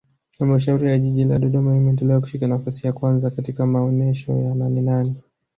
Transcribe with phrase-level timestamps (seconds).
[0.39, 5.15] Halmashauri ya Jiji la Dodoma imeendelea kushika nafasi ya kwanza katika maonesho ya Nanenane